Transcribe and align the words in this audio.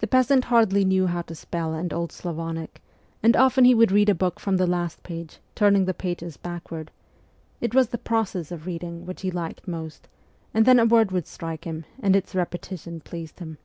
The 0.00 0.08
peasant 0.08 0.46
hardly 0.46 0.84
knew 0.84 1.06
how 1.06 1.22
to 1.22 1.34
spell 1.36 1.72
in 1.72 1.92
Old 1.92 2.10
Slavonic, 2.10 2.82
and 3.22 3.36
often 3.36 3.64
he 3.64 3.76
would 3.76 3.92
read 3.92 4.08
a 4.08 4.12
book 4.12 4.40
from 4.40 4.56
the 4.56 4.66
last 4.66 5.04
page, 5.04 5.38
turning 5.54 5.84
the 5.84 5.94
pages 5.94 6.36
backward; 6.36 6.90
it 7.60 7.72
was 7.72 7.90
the 7.90 7.96
process 7.96 8.50
of 8.50 8.66
reading 8.66 9.06
which 9.06 9.20
he 9.22 9.30
liked 9.30 9.68
most, 9.68 10.08
and 10.52 10.66
then 10.66 10.80
a 10.80 10.84
word 10.84 11.12
would 11.12 11.28
strike 11.28 11.62
him, 11.62 11.84
and 12.00 12.16
its 12.16 12.34
repetition 12.34 12.98
pleased 12.98 13.38
him. 13.38 13.58